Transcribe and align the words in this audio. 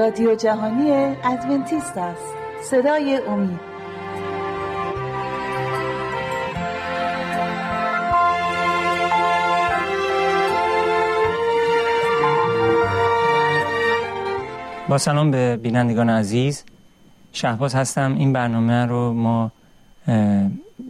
رادیو 0.00 0.34
جهانی 0.34 0.90
ادونتیست 1.24 1.98
است. 1.98 2.34
صدای 2.70 3.20
امید. 3.28 3.60
با 14.88 14.98
سلام 14.98 15.30
به 15.30 15.56
بینندگان 15.56 16.10
عزیز. 16.10 16.64
شهباز 17.32 17.74
هستم. 17.74 18.14
این 18.18 18.32
برنامه 18.32 18.86
رو 18.86 19.12
ما 19.12 19.50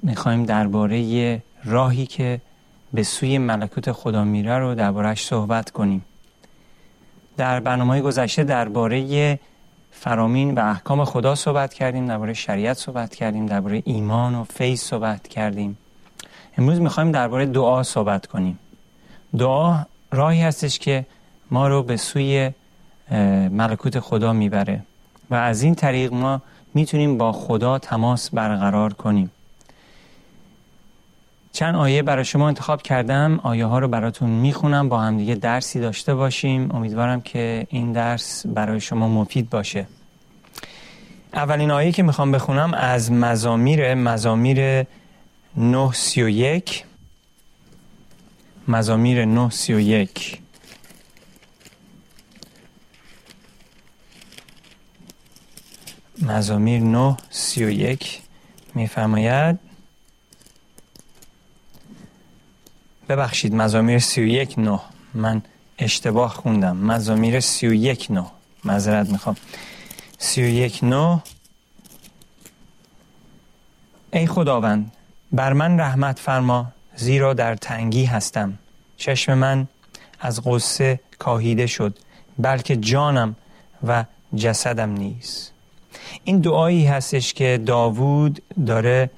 می‌خوایم 0.02 0.44
درباره 0.44 1.42
راهی 1.64 2.06
که 2.06 2.40
به 2.92 3.02
سوی 3.02 3.38
ملکوت 3.38 3.92
خدا 3.92 4.24
میره 4.24 4.58
رو 4.58 4.74
دربارهش 4.74 5.24
صحبت 5.24 5.70
کنیم. 5.70 6.04
در 7.36 7.60
برنامه 7.60 8.00
گذشته 8.00 8.44
درباره 8.44 9.38
فرامین 9.90 10.54
و 10.54 10.60
احکام 10.60 11.04
خدا 11.04 11.34
صحبت 11.34 11.74
کردیم 11.74 12.06
درباره 12.06 12.32
شریعت 12.32 12.76
صحبت 12.76 13.14
کردیم 13.14 13.46
درباره 13.46 13.82
ایمان 13.84 14.34
و 14.34 14.44
فیض 14.44 14.80
صحبت 14.80 15.28
کردیم. 15.28 15.78
امروز 16.58 16.80
می‌خوایم 16.80 17.12
درباره 17.12 17.46
دعا 17.46 17.82
صحبت 17.82 18.26
کنیم. 18.26 18.58
دعا 19.38 19.78
راهی 20.12 20.42
هستش 20.42 20.78
که 20.78 21.06
ما 21.50 21.68
رو 21.68 21.82
به 21.82 21.96
سوی 21.96 22.50
ملکوت 23.50 24.00
خدا 24.00 24.32
می‌بره 24.32 24.82
و 25.30 25.34
از 25.34 25.62
این 25.62 25.74
طریق 25.74 26.12
ما 26.12 26.42
می‌تونیم 26.74 27.18
با 27.18 27.32
خدا 27.32 27.78
تماس 27.78 28.30
برقرار 28.30 28.92
کنیم. 28.92 29.30
چند 31.52 31.76
آیه 31.76 32.02
برای 32.02 32.24
شما 32.24 32.48
انتخاب 32.48 32.82
کردم. 32.82 33.40
آیه 33.42 33.66
ها 33.66 33.78
رو 33.78 33.88
براتون 33.88 34.30
می‌خونم. 34.30 34.88
با 34.88 35.00
هم 35.00 35.18
دیگه 35.18 35.34
درسی 35.34 35.80
داشته 35.80 36.14
باشیم. 36.14 36.72
امیدوارم 36.74 37.20
که 37.20 37.66
این 37.70 37.92
درس 37.92 38.46
برای 38.46 38.80
شما 38.80 39.08
مفید 39.08 39.50
باشه. 39.50 39.86
اولین 41.34 41.70
آیه 41.70 41.92
که 41.92 42.02
می‌خوام 42.02 42.32
بخونم 42.32 42.74
از 42.74 43.12
مزامیر 43.12 43.94
مزامیر 43.94 44.86
931 45.56 46.84
مزامیر 48.68 49.24
931 49.24 50.38
مزامیر 56.22 56.80
9 56.82 57.16
31 57.30 58.20
میفرماید 58.74 59.69
ببخشید 63.10 63.54
مزامیر 63.54 63.98
31 63.98 64.58
9 64.58 64.80
من 65.14 65.42
اشتباه 65.78 66.30
خوندم. 66.34 66.76
مزامیر 66.76 67.40
31 67.40 68.10
9 68.10 68.24
معذرت 68.64 69.08
می‌خوام. 69.08 69.36
31 70.18 70.84
9 70.84 71.22
ای 74.12 74.26
خداوند 74.26 74.92
بر 75.32 75.52
من 75.52 75.80
رحمت 75.80 76.18
فرما 76.18 76.66
زیرا 76.96 77.34
در 77.34 77.54
تنگی 77.54 78.04
هستم. 78.04 78.58
چشم 78.96 79.34
من 79.34 79.68
از 80.20 80.40
قصه 80.44 81.00
کاهیده 81.18 81.66
شد 81.66 81.98
بلکه 82.38 82.76
جانم 82.76 83.36
و 83.86 84.04
جسدم 84.34 84.90
نیست 84.90 85.52
این 86.24 86.38
دعایی 86.38 86.86
هستش 86.86 87.34
که 87.34 87.60
داوود 87.66 88.42
داره 88.66 89.10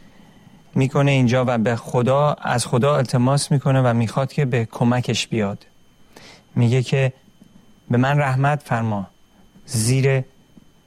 می‌کنه 0.75 1.11
اینجا 1.11 1.45
و 1.49 1.59
به 1.59 1.77
خدا 1.77 2.33
از 2.33 2.67
خدا 2.67 2.97
التماس 2.97 3.51
می‌کنه 3.51 3.83
و 3.83 3.95
می‌خواد 3.95 4.33
که 4.33 4.45
به 4.45 4.69
کمکش 4.73 5.27
بیاد. 5.27 5.67
میگه 6.55 6.83
که 6.83 7.13
به 7.91 7.97
من 7.97 8.19
رحمت 8.19 8.63
فرما. 8.63 9.07
زیر 9.67 10.25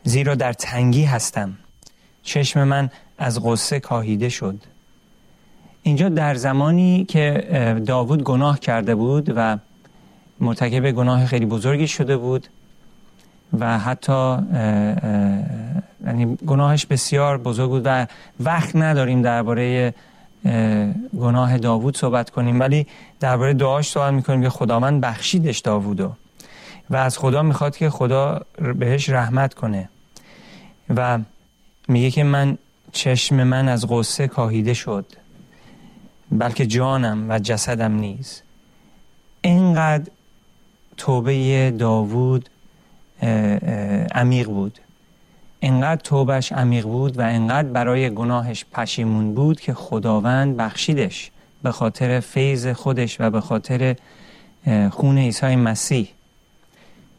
زیرا 0.03 0.35
در 0.35 0.53
تنگی 0.53 1.03
هستم. 1.03 1.57
چشم 2.23 2.63
من 2.63 2.89
از 3.17 3.43
غصه 3.43 3.79
کاهیده 3.79 4.29
شد. 4.29 4.59
اینجا 5.83 6.09
در 6.09 6.35
زمانی 6.35 7.05
که 7.05 7.81
داوود 7.85 8.23
گناه 8.23 8.59
کرده 8.59 8.95
بود 8.95 9.33
و 9.35 9.57
مرتکب 10.39 10.91
گناه 10.91 11.25
خیلی 11.25 11.45
بزرگی 11.45 11.87
شده 11.87 12.17
بود 12.17 12.47
و 13.59 13.79
حتی 13.79 14.37
یعنی 16.05 16.35
گناهش 16.35 16.85
بسیار 16.85 17.37
بزرگ 17.37 17.69
بود 17.69 17.81
و 17.85 18.07
وقت 18.39 18.75
نداریم 18.75 19.21
درباره 19.21 19.93
گناه 21.19 21.57
داوود 21.57 21.97
صحبت 21.97 22.29
کنیم 22.29 22.59
ولی 22.59 22.87
درباره 23.19 23.53
دعاش 23.53 23.89
سوال 23.89 24.13
می‌کنیم 24.13 24.41
که 24.41 24.49
خداوند 24.49 25.01
بخشیدش 25.01 25.59
داوودو 25.59 26.11
و 26.89 26.95
از 26.95 27.17
خدا 27.17 27.41
می‌خواد 27.43 27.77
که 27.77 27.89
خدا 27.89 28.41
بهش 28.79 29.09
رحمت 29.09 29.53
کنه 29.53 29.89
و 30.95 31.19
میگه 31.87 32.11
که 32.11 32.23
من 32.23 32.57
چشم 32.91 33.43
من 33.43 33.69
از 33.69 33.87
غصه 33.87 34.27
کاهیده 34.27 34.73
شد 34.73 35.05
بلکه 36.31 36.65
جانم 36.65 37.25
و 37.29 37.39
جسدم 37.39 37.91
نیز. 37.91 38.41
اینقدر 39.41 40.11
توبه 40.97 41.71
داوود 41.71 42.49
عمیق 44.15 44.47
بود. 44.47 44.79
انقدر 45.61 46.01
توبش 46.01 46.51
عمیق 46.51 46.85
بود 46.85 47.19
و 47.19 47.21
انقدر 47.21 47.67
برای 47.67 48.09
گناهش 48.09 48.65
پشیمون 48.71 49.33
بود 49.33 49.59
که 49.59 49.73
خداوند 49.73 50.57
بخشیدش 50.57 51.31
به 51.63 51.71
خاطر 51.71 52.19
فیض 52.19 52.67
خودش 52.67 53.21
و 53.21 53.29
به 53.29 53.41
خاطر 53.41 53.95
خون 54.91 55.17
عیسی 55.17 55.55
مسیح. 55.55 56.07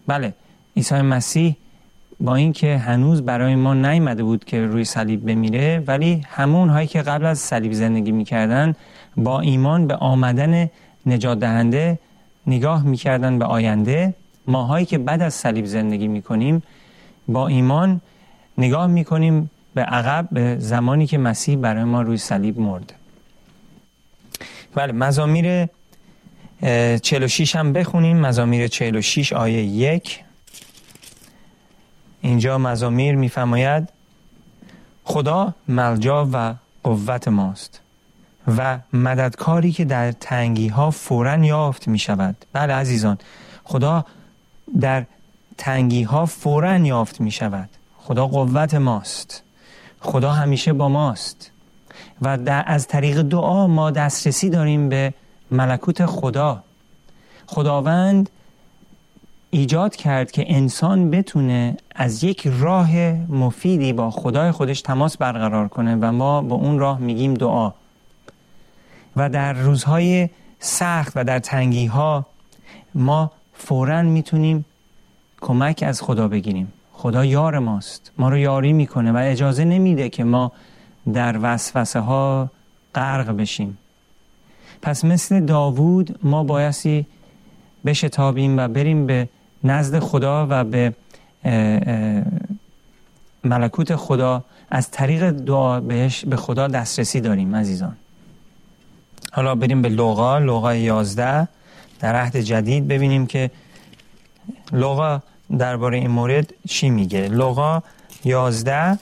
بله 0.07 0.35
عیسی 0.77 0.95
مسیح 0.95 1.57
با 2.21 2.35
اینکه 2.37 2.79
هنوز 2.79 3.23
برای 3.23 3.55
ما 3.55 3.75
نیامده 3.75 4.23
بود 4.23 4.45
که 4.45 4.67
روی 4.67 4.85
صلیب 4.85 5.27
بمیره 5.27 5.83
ولی 5.87 6.23
همون 6.29 6.69
هایی 6.69 6.87
که 6.87 7.03
قبل 7.03 7.25
از 7.27 7.39
صلیب 7.39 7.73
زندگی 7.73 8.13
می‌کردن 8.13 8.75
با 9.17 9.41
ایمان 9.41 9.87
به 9.87 9.97
آمدن 9.97 10.71
نجات 11.07 11.39
دهنده 11.39 11.99
نگاه 12.47 12.83
می‌کردن 12.83 13.39
به 13.39 13.45
آینده. 13.45 14.15
ماهایی 14.49 14.87
که 14.87 14.99
بعد 14.99 15.23
از 15.23 15.35
صلیب 15.35 15.65
زندگی 15.65 16.09
می‌کنیم 16.09 16.63
با 17.29 17.49
ایمان 17.49 18.01
نگاه 18.59 18.87
می‌کنیم 18.87 19.51
به 19.75 19.83
عقب 19.83 20.29
به 20.33 20.57
زمانی 20.59 21.07
که 21.07 21.19
مسیح 21.19 21.57
برای 21.57 21.85
ما 21.85 22.03
روی 22.03 22.17
صلیب 22.17 22.61
مرد 22.61 22.93
بله 24.75 24.93
مزامیر 24.93 25.69
46 26.63 27.57
هم 27.57 27.73
بخونیم. 27.73 28.17
مزامیر 28.17 28.69
46 28.69 29.33
آیه 29.33 29.63
یک. 29.63 30.25
اینجا 32.21 32.59
مزامیر 32.59 33.15
میفرماید 33.15 33.89
خدا 35.05 35.55
ملجا 35.69 36.29
و 36.33 36.55
قوت 36.83 37.29
ماست 37.29 37.81
و 38.59 38.79
مددکاری 38.93 39.73
که 39.73 39.85
در 39.85 40.13
تنگی 40.13 40.69
ها 40.69 40.91
فورا 40.91 41.45
یافت 41.45 41.89
می 41.89 41.99
شود 41.99 42.37
بله 42.53 42.73
عزیزان 42.73 43.19
خدا 43.65 44.05
در 44.81 45.05
تنگی 45.59 46.03
ها 46.03 46.27
فورا 46.27 46.77
یافت 46.77 47.21
می 47.21 47.31
شود 47.31 47.69
خدا 47.99 48.27
قوت 48.27 48.75
ماست. 48.75 49.43
خدا 50.01 50.33
همیشه 50.33 50.73
با 50.73 50.89
ماست. 50.89 51.51
و 52.23 52.39
در 52.39 52.65
از 52.67 52.87
طریق 52.87 53.23
دعا 53.23 53.67
ما 53.67 53.91
دسترسی 53.91 54.51
داریم 54.51 54.89
به 54.89 55.15
ملکوت 55.51 56.07
خدا. 56.07 56.63
خداوند 57.47 58.31
ایجاد 59.51 59.97
کرد 59.97 60.31
که 60.31 60.45
انسان 60.57 61.11
بتونه 61.11 61.77
از 61.95 62.25
یک 62.25 62.49
راه 62.61 62.97
مفیدی 63.13 63.93
با 63.93 64.11
خدای 64.11 64.51
خودش 64.51 64.83
تماس 64.83 65.17
برقرار 65.17 65.69
کنه 65.69 65.97
و 65.97 66.13
ما 66.13 66.43
با 66.43 66.57
اون 66.57 66.79
راه 66.79 66.99
میگیم 66.99 67.35
دعا. 67.35 67.73
و 69.17 69.29
در 69.29 69.53
روزهای 69.53 70.29
سخت 70.61 71.13
و 71.17 71.25
در 71.25 71.39
تنگی 71.39 71.87
ها 71.87 72.27
ما 72.95 73.33
فورا 73.59 74.03
می‌تونیم 74.03 74.65
کمک 75.41 75.85
از 75.87 76.03
خدا 76.03 76.29
بگیریم. 76.29 76.73
خدا 76.93 77.25
یار 77.25 77.59
ماست. 77.59 78.13
ما 78.19 78.29
رو 78.29 78.37
یاری 78.39 78.73
می‌کنه 78.73 79.13
و 79.13 79.17
اجازه 79.17 79.65
نمیده 79.65 80.09
که 80.09 80.25
ما 80.25 80.53
در 81.13 81.39
وسوسه 81.43 82.01
ها 82.01 82.51
غرق 82.95 83.37
بشیم. 83.37 83.79
پس 84.83 85.05
مثل 85.05 85.41
داوود 85.41 86.19
ما 86.23 86.45
بایستی 86.45 87.07
بشتابیم 87.87 88.59
و 88.59 88.69
بریم 88.69 89.07
به 89.07 89.29
نزد 89.65 89.99
خدا 89.99 90.47
و 90.51 90.65
به 90.65 90.95
ملکوت 93.45 93.97
خدا. 93.97 94.45
از 94.71 94.91
طریق 94.91 95.31
دعا 95.31 95.81
بهش 95.81 96.25
به 96.25 96.37
خدا 96.37 96.69
دسترسی 96.69 97.21
داریم 97.21 97.57
عزیزان. 97.57 97.97
حالا 99.33 99.55
بریم 99.55 99.83
به 99.83 99.89
لغا 99.89 100.39
لغا 100.39 100.75
11 100.75 101.49
در 102.01 102.17
عهد 102.17 102.37
جدید 102.37 102.89
ببینیم 102.89 103.27
که 103.27 103.51
لغا 104.73 105.23
درباره 105.59 105.99
این 105.99 106.11
مورد 106.11 106.53
چی 106.69 106.91
میگه. 106.91 107.29
لغا 107.29 107.83
11 108.25 108.99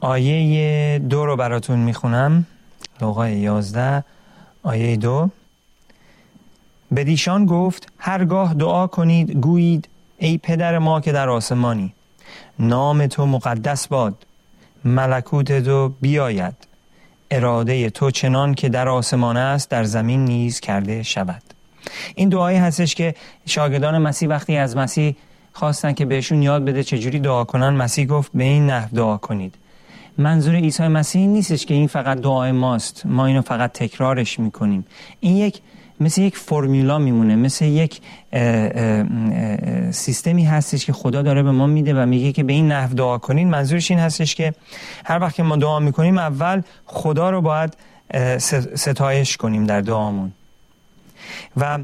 آیه 0.00 0.98
دو 0.98 1.26
رو 1.26 1.36
براتون 1.36 1.78
می‌خونم. 1.78 2.46
لغا 3.00 3.28
11 3.28 4.04
آیه 4.62 4.96
دو. 4.96 5.30
به 6.90 7.04
دیشان 7.04 7.46
گفت 7.46 7.92
هرگاه 7.98 8.54
دعا 8.54 8.86
کنید 8.86 9.30
گویید 9.30 9.88
ای 10.18 10.38
پدر 10.38 10.78
ما 10.78 11.00
که 11.00 11.12
در 11.12 11.28
آسمانی 11.28 11.92
نام 12.58 13.06
تو 13.06 13.26
مقدس 13.26 13.86
باد 13.86 14.26
ملکوت 14.84 15.64
تو 15.64 15.88
بیاید. 16.00 16.54
اراده 17.30 17.90
تو 17.90 18.10
چنان 18.10 18.54
که 18.54 18.68
در 18.68 18.88
آسمان 18.88 19.36
است 19.36 19.70
در 19.70 19.84
زمین 19.84 20.24
نیز 20.24 20.60
کرده 20.60 21.02
شود. 21.02 21.42
این 22.14 22.28
دعایی 22.28 22.58
هستش 22.58 22.94
که 22.94 23.14
شاگردان 23.46 23.98
مسیح 23.98 24.28
وقتی 24.28 24.56
از 24.56 24.76
مسیح 24.76 25.16
خواستن 25.52 25.92
که 25.92 26.04
بهشون 26.04 26.42
یاد 26.42 26.64
بده 26.64 26.84
چجوری 26.84 27.20
دعا 27.20 27.44
کنن 27.44 27.68
مسیح 27.68 28.06
گفت 28.06 28.30
به 28.34 28.44
این 28.44 28.66
نحو 28.66 28.96
دعا 28.96 29.16
کنید. 29.16 29.54
منظور 30.18 30.54
عیسی 30.54 30.88
مسیح 30.88 31.26
نیستش 31.26 31.66
که 31.66 31.74
این 31.74 31.86
فقط 31.86 32.18
دعای 32.18 32.52
ماست. 32.52 33.06
ما 33.06 33.26
اینو 33.26 33.42
فقط 33.42 33.72
تکرارش 33.72 34.38
می‌کنیم. 34.38 34.86
این 35.20 35.36
یک 35.36 35.60
مثل 36.00 36.22
یک 36.22 36.36
فرمولا 36.36 36.98
میمونه 36.98 37.36
مثل 37.36 37.64
یک 37.64 38.00
سیستمی 39.90 40.44
هستش 40.44 40.86
که 40.86 40.92
خدا 40.92 41.22
داره 41.22 41.42
به 41.42 41.50
ما 41.50 41.66
میده 41.66 41.94
و 42.02 42.06
میگه 42.06 42.32
که 42.32 42.42
به 42.42 42.52
این 42.52 42.72
نحو 42.72 42.94
دعا 42.94 43.18
کنین. 43.18 43.50
منظورش 43.50 43.90
این 43.90 44.00
هستش 44.00 44.34
که 44.34 44.54
هر 45.04 45.18
وقت 45.18 45.34
که 45.34 45.42
ما 45.42 45.56
دعا 45.56 45.78
می‌کنیم 45.78 46.18
اول 46.18 46.62
خدا 46.86 47.30
رو 47.30 47.40
باید 47.40 47.76
ستایش 48.74 49.36
کنیم 49.36 49.64
در 49.64 49.80
دعامون. 49.80 50.32
و 51.56 51.78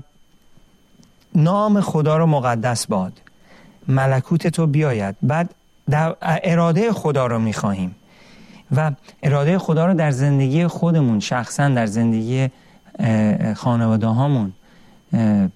نام 1.35 1.81
خدا 1.81 2.17
رو 2.17 2.27
مقدس 2.27 2.87
باد. 2.87 3.13
ملکوت 3.89 4.47
تو 4.47 4.67
بیاید. 4.67 5.17
بعد 5.23 5.55
در 5.91 6.17
اراده 6.23 6.93
خدا 6.93 7.27
رو 7.27 7.39
می‌خواهیم. 7.39 7.95
و 8.77 8.93
اراده 9.23 9.59
خدا 9.59 9.87
رو 9.87 9.95
در 9.95 10.11
زندگی 10.11 10.67
خودمون 10.67 11.21
شخصا 11.21 11.69
در 11.69 11.87
زندگی 11.87 12.49
خانواده 13.57 14.07
هامون 14.07 14.53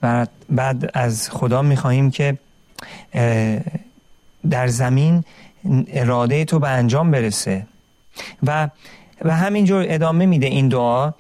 بعد, 0.01 0.29
بعد 0.51 0.91
از 0.95 1.31
خدا 1.31 1.63
می‌خواهیم 1.63 2.11
که 2.11 2.39
در 4.51 4.67
زمین 4.67 5.25
اراده 5.89 6.45
تو 6.45 6.59
به 6.59 6.69
انجام 6.69 7.11
برسه. 7.11 7.67
و 8.43 8.69
و 9.23 9.37
همینجور 9.37 9.85
ادامه 9.89 10.27
میده 10.27 10.47
این 10.47 10.69
دعا. 10.69 11.13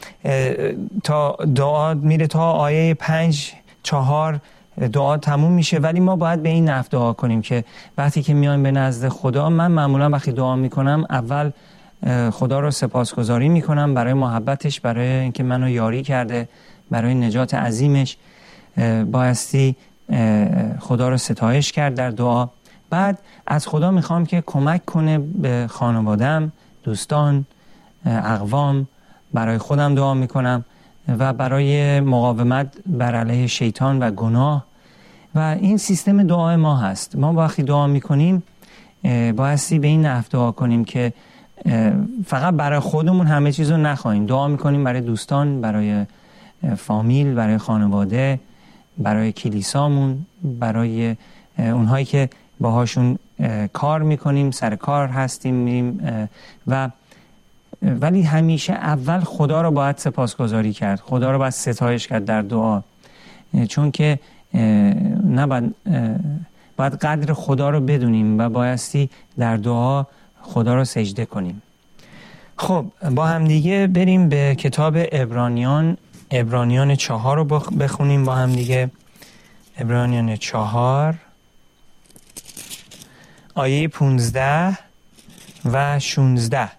تا 1.04 1.36
دعا 1.54 1.94
میره 1.94 2.26
تا 2.26 2.50
آیه 2.52 2.94
پنج 2.94 3.52
چهار 3.82 4.40
دعا 4.92 5.16
تموم 5.16 5.52
میشه. 5.52 5.78
ولی 5.78 6.00
ما 6.00 6.16
باید 6.16 6.42
به 6.42 6.48
این 6.48 6.68
نفت 6.68 6.90
دعا 6.90 7.12
کنیم 7.12 7.42
که 7.42 7.64
وقتی 7.98 8.22
که 8.22 8.34
میایم 8.34 8.62
به 8.62 8.70
نزد 8.70 9.08
خدا 9.08 9.50
من 9.50 9.70
معمولا 9.70 10.10
وقتی 10.10 10.32
دعا 10.32 10.56
می‌کنم 10.56 11.06
اول 11.10 11.50
خدا 12.32 12.60
رو 12.60 12.70
سپاسگزاری 12.70 13.48
می‌کنم 13.48 13.94
برای 13.94 14.12
محبتش 14.12 14.80
برای 14.80 15.08
اینکه 15.08 15.42
منو 15.42 15.68
یاری 15.68 16.02
کرده 16.02 16.48
برای 16.90 17.14
نجات 17.14 17.54
عظیمش. 17.54 18.16
بایستی 19.10 19.76
خدا 20.80 21.08
رو 21.08 21.16
ستایش 21.16 21.72
کرد 21.72 21.94
در 21.94 22.10
دعا. 22.10 22.48
بعد 22.90 23.18
از 23.46 23.66
خدا 23.66 23.90
می‌خوام 23.90 24.26
که 24.26 24.42
کمک 24.46 24.84
کنه 24.84 25.18
به 25.18 25.66
خانوادم 25.70 26.52
دوستان 26.82 27.44
اقوام 28.06 28.88
برای 29.32 29.58
خودم 29.58 29.94
دعا 29.94 30.14
می‌کنم 30.14 30.64
و 31.08 31.32
برای 31.32 32.00
مقاومت 32.00 32.74
بر 32.86 33.14
علیه 33.14 33.46
شیطان 33.46 33.98
و 33.98 34.10
گناه. 34.10 34.64
و 35.34 35.38
این 35.38 35.76
سیستم 35.76 36.22
دعای 36.22 36.56
ما 36.56 36.76
هست. 36.76 37.16
ما 37.16 37.32
وقتی 37.32 37.62
دعا 37.62 37.86
می‌کنیم 37.86 38.42
بایستی 39.36 39.78
به 39.78 39.86
این 39.86 40.06
نحو 40.06 40.24
دعا 40.30 40.52
کنیم 40.52 40.84
که 40.84 41.12
فقط 42.26 42.54
برای 42.54 42.78
خودمون 42.78 43.26
همه 43.26 43.52
چیز 43.52 43.70
رو 43.70 43.76
نخواهیم. 43.76 44.26
دعا 44.26 44.48
می‌کنیم 44.48 44.84
برای 44.84 45.00
دوستان 45.00 45.60
برای 45.60 46.04
فامیل 46.76 47.34
برای 47.34 47.58
خانواده 47.58 48.40
برای 48.98 49.32
کلیسامون 49.32 50.26
برای 50.60 51.16
اونهایی 51.58 52.04
که 52.04 52.28
باهاشون 52.60 53.18
کار 53.72 54.02
می‌کنیم 54.02 54.50
سر 54.50 54.76
کار 54.76 55.08
هستیم 55.08 55.54
میریم 55.54 56.00
و 56.66 56.90
ولی 57.82 58.22
همیشه 58.22 58.72
اول 58.72 59.20
خدا 59.20 59.62
رو 59.62 59.70
باید 59.70 59.96
سپاسگزاری 59.98 60.72
کرد. 60.72 61.00
خدا 61.00 61.32
رو 61.32 61.38
باید 61.38 61.52
ستایش 61.52 62.06
کرد 62.08 62.24
در 62.24 62.42
دعا. 62.42 62.82
چون 63.68 63.90
که 63.90 64.18
نباید 65.30 65.74
باید 66.76 66.94
قدر 66.94 67.32
خدا 67.32 67.70
رو 67.70 67.80
بدونیم 67.80 68.38
و 68.38 68.48
بایستی 68.48 69.10
در 69.38 69.56
دعا 69.56 70.04
خدا 70.44 70.74
رو 70.74 70.84
سجده 70.84 71.24
کنیم. 71.24 71.62
خب 72.56 72.86
با 73.10 73.26
هم 73.26 73.44
دیگه 73.44 73.86
بریم 73.86 74.28
به 74.28 74.54
کتاب 74.54 74.96
ابرانیان 75.12 75.96
ابرانیان 76.30 76.94
چهار 76.94 77.36
رو 77.36 77.44
بخونیم 77.78 78.24
با 78.24 78.34
هم 78.34 78.52
دیگه 78.52 78.90
ابرانیان 79.78 80.36
چهار 80.36 81.14
آیه 83.54 83.88
پونزده 83.88 84.78
و 85.64 85.98
شونزده. 85.98 86.70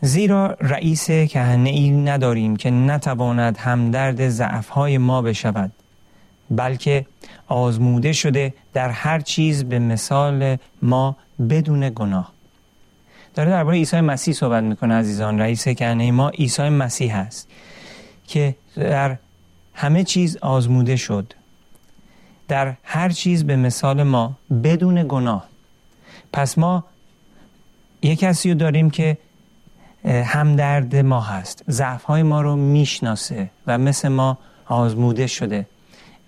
زیرا 0.00 0.56
رئیس 0.60 1.06
کهنه 1.06 1.70
ای 1.70 1.90
نداریم 1.90 2.56
که 2.56 2.70
نتواند 2.70 3.56
همدرد 3.56 4.28
ضعفهای 4.28 4.98
ما 4.98 5.22
بشود. 5.22 5.72
بلکه 6.50 7.06
آزموده 7.48 8.12
شده 8.12 8.54
در 8.72 8.90
هر 8.90 9.20
چیز 9.20 9.64
به 9.64 9.78
مثال 9.78 10.56
ما 10.82 11.16
بدون 11.50 11.90
گناه. 11.90 12.32
داره 13.34 13.50
درباره 13.50 13.76
عیسی 13.76 14.00
مسیح 14.00 14.34
صحبت 14.34 14.62
می‌کنه 14.62 14.94
عزیزان. 14.94 15.38
رئیس 15.38 15.68
کهنه 15.68 16.10
ما 16.10 16.28
عیسی 16.28 16.68
مسیح 16.68 17.16
هست 17.16 17.48
که 18.26 18.54
در 18.76 19.16
همه 19.74 20.04
چیز 20.04 20.36
آزموده 20.36 20.96
شد. 20.96 21.32
در 22.48 22.74
هر 22.84 23.08
چیز 23.08 23.44
به 23.44 23.56
مثال 23.56 24.02
ما 24.02 24.36
بدون 24.64 25.04
گناه. 25.08 25.48
پس 26.32 26.58
ما 26.58 26.84
یک 28.02 28.18
کسی 28.18 28.52
رو 28.52 28.58
داریم 28.58 28.90
که 28.90 29.18
همدرد 30.04 30.96
ما 30.96 31.20
هست. 31.20 31.64
ضعف 31.70 32.04
های 32.04 32.22
ما 32.22 32.40
رو 32.40 32.56
می‌شناسه 32.56 33.50
و 33.66 33.78
مثل 33.78 34.08
ما 34.08 34.38
آزموده 34.66 35.26
شده. 35.26 35.66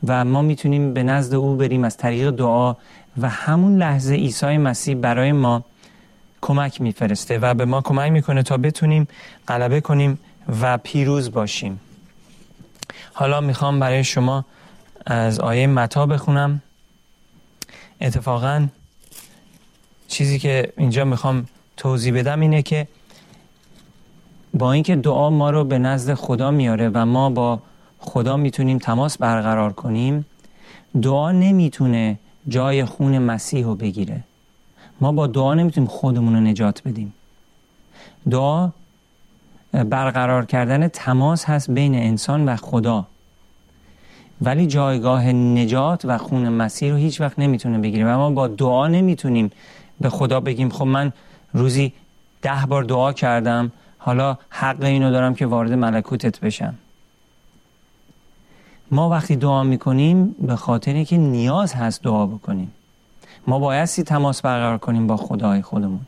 و 0.06 0.24
ما 0.24 0.42
می‌تونیم 0.42 0.94
به 0.94 1.02
نزد 1.02 1.34
او 1.34 1.56
بریم 1.56 1.84
از 1.84 1.96
طریق 1.96 2.30
دعا 2.30 2.74
و 3.20 3.28
همون 3.28 3.76
لحظه 3.76 4.14
عیسی 4.14 4.58
مسیح 4.58 4.94
برای 4.94 5.32
ما 5.32 5.64
کمک 6.40 6.80
میفرسته 6.80 7.38
و 7.38 7.54
به 7.54 7.64
ما 7.64 7.80
کمک 7.80 8.12
می‌کنه 8.12 8.42
تا 8.42 8.56
بتونیم 8.56 9.08
غلبه 9.48 9.80
کنیم 9.80 10.18
و 10.60 10.78
پیروز 10.78 11.32
باشیم. 11.32 11.80
حالا 13.12 13.40
می‌خوام 13.40 13.80
برای 13.80 14.04
شما 14.04 14.44
از 15.06 15.40
آیه 15.40 15.66
متا 15.66 16.06
بخونم. 16.06 16.62
اتفاقا 18.00 18.66
چیزی 20.08 20.38
که 20.38 20.72
اینجا 20.76 21.04
می‌خوام 21.04 21.46
توضیح 21.76 22.18
بدم 22.18 22.40
اینه 22.40 22.62
که 22.62 22.88
با 24.54 24.72
اینکه 24.72 24.96
دعا 24.96 25.30
ما 25.30 25.50
رو 25.50 25.64
به 25.64 25.78
نزد 25.78 26.14
خدا 26.14 26.50
میاره 26.50 26.90
و 26.94 27.06
ما 27.06 27.30
با 27.30 27.60
خدا 28.06 28.36
می‌تونیم 28.36 28.78
تماس 28.78 29.18
برقرار 29.18 29.72
کنیم. 29.72 30.26
دعا 31.02 31.32
نمی‌تونه 31.32 32.18
جای 32.48 32.84
خون 32.84 33.18
مسیح 33.18 33.64
رو 33.64 33.74
بگیره. 33.74 34.20
ما 35.00 35.12
با 35.12 35.26
دعا 35.26 35.54
نمی‌تونیم 35.54 35.88
خودمون 35.88 36.34
رو 36.34 36.40
نجات 36.40 36.82
بدیم. 36.88 37.14
دعا 38.30 38.70
برقرار 39.72 40.44
کردن 40.44 40.88
تماس 40.88 41.44
هست 41.44 41.70
بین 41.70 41.94
انسان 41.94 42.48
و 42.48 42.56
خدا. 42.56 43.06
ولی 44.42 44.66
جایگاه 44.66 45.32
نجات 45.32 46.04
و 46.04 46.18
خون 46.18 46.48
مسیح 46.48 46.90
رو 46.90 46.96
هیچ 46.96 47.20
وقت 47.20 47.38
نمی‌تونه 47.38 47.78
بگیره 47.78 48.04
و 48.04 48.18
ما 48.18 48.30
با 48.30 48.48
دعا 48.48 48.86
نمی‌تونیم 48.88 49.50
به 50.00 50.10
خدا 50.10 50.40
بگیم 50.40 50.70
خب 50.70 50.84
من 50.84 51.12
روزی 51.52 51.92
ده 52.42 52.66
بار 52.68 52.82
دعا 52.82 53.12
کردم 53.12 53.72
حالا 53.98 54.38
حق 54.50 54.82
اینو 54.82 55.10
دارم 55.10 55.34
که 55.34 55.46
وارد 55.46 55.72
ملکوتت 55.72 56.40
بشم. 56.40 56.74
ما 58.90 59.08
وقتی 59.08 59.36
دعا 59.36 59.62
می‌کنیم 59.62 60.34
به 60.40 60.56
خاطر 60.56 61.04
که 61.04 61.16
نیاز 61.16 61.74
هست 61.74 62.02
دعا 62.02 62.26
بکنیم. 62.26 62.72
ما 63.46 63.58
بایستی 63.58 64.02
تماس 64.02 64.42
برقرار 64.42 64.78
کنیم 64.78 65.06
با 65.06 65.16
خدای 65.16 65.62
خودمون. 65.62 66.00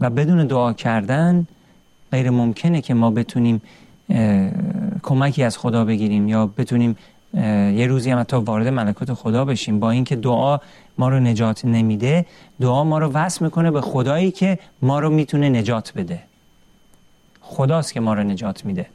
و 0.00 0.10
بدون 0.10 0.46
دعا 0.46 0.72
کردن 0.72 1.46
غیر 2.12 2.30
ممکنه 2.30 2.80
که 2.80 2.94
ما 2.94 3.10
بتونیم 3.10 3.62
کمکی 5.02 5.42
از 5.42 5.58
خدا 5.58 5.84
بگیریم 5.84 6.28
یا 6.28 6.46
بتونیم 6.46 6.96
یه 7.74 7.86
روزی 7.86 8.10
هم 8.10 8.20
حتی 8.20 8.36
وارد 8.36 8.68
ملکوت 8.68 9.12
خدا 9.12 9.44
بشیم. 9.44 9.80
با 9.80 9.90
اینکه 9.90 10.16
دعا 10.16 10.58
ما 10.98 11.08
رو 11.08 11.20
نجات 11.20 11.64
نمیده 11.64 12.26
دعا 12.60 12.84
ما 12.84 12.98
رو 12.98 13.12
وصل 13.12 13.44
می‌کنه 13.44 13.70
به 13.70 13.80
خدایی 13.80 14.30
که 14.30 14.58
ما 14.82 15.00
رو 15.00 15.10
می‌تونه 15.10 15.48
نجات 15.48 15.92
بده. 15.96 16.22
خداست 17.40 17.92
که 17.92 18.00
ما 18.00 18.14
رو 18.14 18.22
نجات 18.22 18.64
میده. 18.64 18.86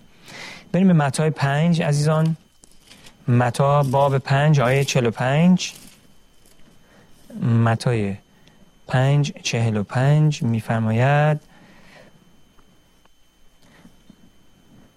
بریم 0.71 0.87
به 0.87 0.93
متای 0.93 1.29
پنج 1.29 1.81
عزیزان. 1.81 2.35
متا 3.27 3.83
باب 3.83 4.17
پنج 4.17 4.59
آیه 4.59 4.83
چل 4.83 5.05
و 5.05 5.11
پنج. 5.11 5.73
متای 7.63 8.15
پنج 8.87 9.33
چهل 9.43 9.77
و 9.77 9.83
پنج 9.83 10.43
میفرماید 10.43 11.39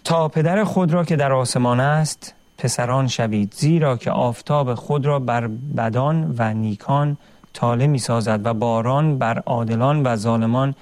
تا 0.04 0.28
پدر 0.28 0.64
خود 0.64 0.92
را 0.92 1.04
که 1.04 1.16
در 1.16 1.32
آسمان 1.32 1.80
است 1.80 2.34
پسران 2.58 3.08
شوید 3.08 3.54
زیرا 3.56 3.96
که 3.96 4.10
آفتاب 4.10 4.74
خود 4.74 5.06
را 5.06 5.18
بر 5.18 5.46
بدان 5.76 6.34
و 6.38 6.54
نیکان 6.54 7.16
تاله 7.54 7.86
می 7.86 7.98
سازد 7.98 8.46
و 8.46 8.54
باران 8.54 9.18
بر 9.18 9.38
عادلان 9.38 10.06
و 10.06 10.16
ظالمان 10.16 10.74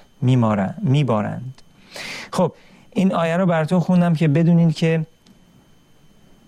می 0.81 1.03
بارند 1.03 1.61
خب 2.31 2.53
این 2.91 3.13
آیه 3.13 3.37
رو 3.37 3.45
براتون 3.45 3.79
خوندم 3.79 4.15
که 4.15 4.27
بدونین 4.27 4.71
که 4.71 5.05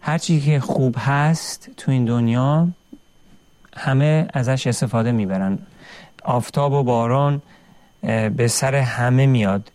هرچی 0.01 0.41
که 0.41 0.59
خوب 0.59 0.95
هست 0.97 1.69
تو 1.77 1.91
این 1.91 2.05
دنیا 2.05 2.67
همه 3.77 4.27
ازش 4.33 4.67
استفاده 4.67 5.11
می‌برن. 5.11 5.59
آفتاب 6.23 6.73
و 6.73 6.83
باران 6.83 7.41
به 8.35 8.47
سر 8.47 8.75
همه 8.75 9.25
میاد. 9.25 9.71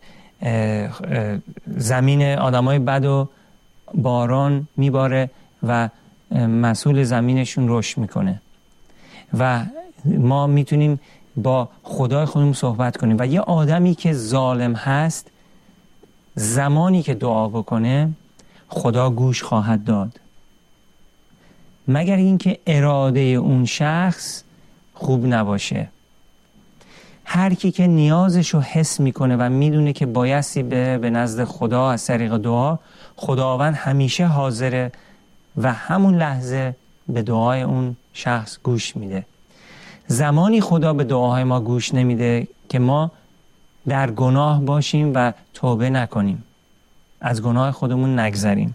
زمین 1.67 2.23
آدمای 2.23 2.79
بد 2.79 3.05
و 3.05 3.29
باران 3.95 4.69
میباره 4.77 5.31
و 5.63 5.89
مسئول 6.37 7.03
زمینشون 7.03 7.67
رشد 7.69 7.99
می‌کنه. 7.99 8.41
و 9.39 9.65
ما 10.05 10.47
می‌تونیم 10.47 11.01
با 11.37 11.69
خدای 11.83 12.25
خودمون 12.25 12.53
صحبت 12.53 12.97
کنیم. 12.97 13.17
و 13.19 13.27
یه 13.27 13.41
آدمی 13.41 13.95
که 13.95 14.13
ظالم 14.13 14.75
هست 14.75 15.31
زمانی 16.35 17.03
که 17.03 17.15
دعا 17.15 17.49
بکنه 17.49 18.11
خدا 18.69 19.11
گوش 19.11 19.43
خواهد 19.43 19.85
داد. 19.85 20.21
مگر 21.89 22.17
اینکه 22.17 22.59
اراده 22.67 23.21
اون 23.21 23.65
شخص 23.65 24.43
خوب 24.95 25.27
نباشه. 25.27 25.89
هر 27.25 27.55
کی 27.55 27.71
که 27.71 27.87
نیازش 27.87 28.49
رو 28.49 28.61
حس 28.61 29.01
می‌کنه 29.01 29.37
و 29.37 29.49
می‌دونه 29.49 29.93
که 29.93 30.07
بایستی 30.07 30.63
به 30.63 30.99
به 30.99 31.11
نزد 31.11 31.45
خدا 31.45 31.91
از 31.91 32.07
طریق 32.07 32.37
دعا 32.37 32.79
خداوند 33.17 33.75
همیشه 33.75 34.27
حاضره 34.27 34.93
و 35.57 35.73
همون 35.73 36.15
لحظه 36.17 36.75
به 37.09 37.23
دعای 37.23 37.63
اون 37.63 37.97
شخص 38.13 38.59
گوش 38.63 38.97
میده. 38.97 39.27
زمانی 40.07 40.61
خدا 40.61 40.93
به 40.93 41.05
دعاهای 41.05 41.45
ما 41.45 41.61
گوش 41.61 41.95
نمیده 41.95 42.49
که 42.69 42.79
ما 42.79 43.11
در 43.89 44.11
گناه 44.11 44.61
باشیم 44.61 45.13
و 45.15 45.33
توبه 45.55 45.91
نکنیم. 45.91 46.45
از 47.21 47.43
گناه 47.43 47.73
خودمون 47.73 48.19
نگذریم. 48.19 48.75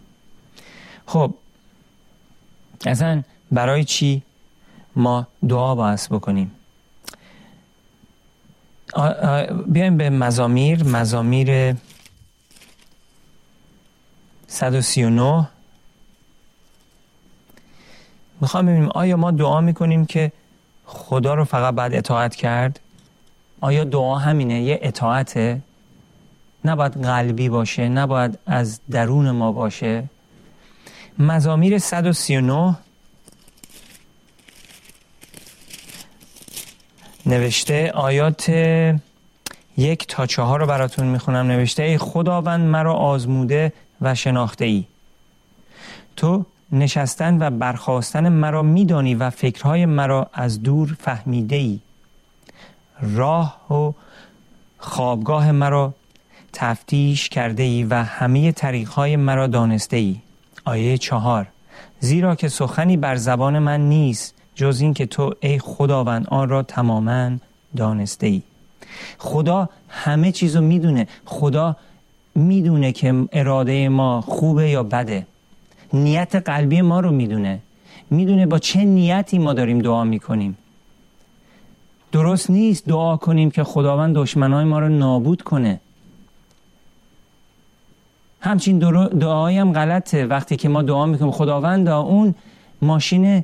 خب 1.06 1.34
اصلا 2.86 3.24
برای 3.52 3.84
چی 3.84 4.22
ما 4.96 5.28
دعا 5.50 5.76
باعث 5.76 6.08
بکنیم؟ 6.08 6.52
بیایم 9.68 9.98
به 9.98 10.10
مزامیر 10.10 10.84
مزامیر 10.84 11.76
139 14.48 15.48
می‌خوام 18.42 18.66
ببینیم 18.66 18.90
آیا 18.90 19.18
ما 19.18 19.32
دعا 19.32 19.62
می‌کنیم 19.62 20.06
که 20.06 20.32
خدا 20.86 21.34
رو 21.34 21.46
فقط 21.46 21.74
بعد 21.74 21.94
اطاعت 21.94 22.36
کرد؟ 22.36 22.80
آیا 23.62 23.84
دعا 23.84 24.18
همینه؟ 24.18 24.62
یه 24.62 24.80
اطاعته؟ 24.82 25.62
نباید 26.66 27.06
قلبی 27.06 27.50
باشه 27.50 27.90
نباید 27.90 28.40
از 28.46 28.80
درون 28.92 29.32
ما 29.32 29.52
باشه. 29.52 30.04
مزامیر 31.20 31.80
139 31.80 32.76
نوشته 37.26 37.92
آیات 37.92 38.50
یک 39.78 40.08
تا 40.08 40.26
چهار 40.26 40.60
رو 40.60 40.66
براتون 40.66 41.08
می‌خونم. 41.08 41.48
نوشته 41.48 41.84
ای 41.84 41.98
خداوند 41.98 42.68
مرا 42.68 42.94
آزموده 42.94 43.74
و 44.02 44.16
شناخته 44.16 44.66
ای 44.66 44.84
تو 46.16 46.46
نشستن 46.72 47.38
و 47.42 47.50
برخواستن 47.50 48.30
مرا 48.30 48.62
میدانی 48.62 49.16
و 49.16 49.30
فکرهای 49.30 49.86
مرا 49.86 50.30
از 50.34 50.64
دور 50.64 50.98
فهمیده 51.00 51.56
ای 51.56 51.80
راه 53.02 53.74
و 53.74 53.94
خوابگاه 54.78 55.52
مرا 55.52 55.94
تفتیش 56.54 57.30
کرده 57.30 57.64
ای 57.64 57.84
و 57.84 58.04
همه 58.04 58.52
طریقهای 58.52 59.16
مرا 59.16 59.48
دانسته 59.48 59.98
ای 59.98 60.16
آیه 60.66 60.98
چهار. 60.98 61.48
زیرا 62.00 62.36
که 62.36 62.48
سخنی 62.48 62.98
بر 62.98 63.16
زبان 63.16 63.60
من 63.60 63.90
نیست 63.90 64.36
جز 64.56 64.82
این 64.82 64.94
که 64.94 65.06
تو 65.06 65.34
ای 65.40 65.60
خداوند 65.60 66.28
آن 66.28 66.50
را 66.50 66.64
تماما 66.64 67.32
دانسته 67.78 68.28
ای 68.28 68.42
خدا 69.18 69.70
همه 69.90 70.32
چیزو 70.32 70.62
می‌دونه. 70.62 71.08
خدا 71.26 71.76
می‌دونه 72.36 72.92
که 72.92 73.28
اراده 73.32 73.90
ما 73.90 74.22
خوبه 74.22 74.70
یا 74.70 74.84
بده. 74.84 75.28
نیت 75.94 76.36
قلبی 76.36 76.82
ما 76.82 77.00
رو 77.00 77.12
می‌دونه. 77.12 77.60
می‌دونه 78.10 78.46
با 78.46 78.60
چه 78.60 78.84
نیتی 78.84 79.38
ما 79.38 79.54
داریم 79.54 79.80
دعا 79.80 80.04
می‌کنیم. 80.04 80.58
درست 82.12 82.50
نیست 82.50 82.86
دعا 82.86 83.18
کنیم 83.18 83.52
که 83.52 83.64
خداوند 83.64 84.16
دشمنای 84.16 84.66
ما 84.66 84.80
رو 84.80 84.90
نابود 84.90 85.42
کنه. 85.42 85.80
همچین 88.42 88.80
دعایی 89.08 89.58
هم 89.58 89.74
غلطه. 89.74 90.26
وقتی 90.26 90.56
که 90.56 90.70
ما 90.70 90.82
دعا 90.82 91.06
می‌کنیم 91.06 91.32
خداوند 91.32 91.88
اون 91.88 92.36
ماشین 92.82 93.44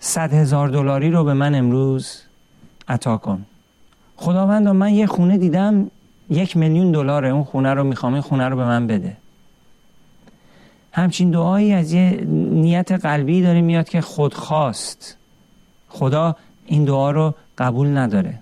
صد 0.00 0.32
هزار 0.32 0.68
دلاری 0.68 1.10
رو 1.10 1.24
به 1.24 1.34
من 1.34 1.54
امروز 1.54 2.22
عطا 2.88 3.16
کن. 3.16 3.46
خداوند 4.16 4.68
من 4.68 4.94
یه 4.94 5.06
خونه 5.06 5.38
دیدم 5.38 5.90
یک 6.30 6.56
میلیون 6.56 6.92
دلاره. 6.92 7.28
اون 7.28 7.44
خونه 7.44 7.74
رو 7.74 7.84
می‌خوام 7.84 8.12
این 8.12 8.22
خونه 8.22 8.48
رو 8.48 8.56
به 8.56 8.64
من 8.64 8.86
بده. 8.86 9.16
همچین 10.92 11.30
دعایی 11.30 11.72
از 11.72 11.92
یه 11.92 12.24
نیت 12.52 12.92
قلبی 12.92 13.42
داره 13.42 13.60
میاد 13.60 13.88
که 13.88 14.00
خود 14.00 14.34
خواست. 14.34 15.16
خدا 15.88 16.36
این 16.66 16.84
دعا 16.84 17.10
رو 17.10 17.34
قبول 17.58 17.98
نداره. 17.98 18.38